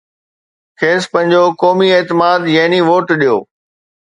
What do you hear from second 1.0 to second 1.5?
پنهنجو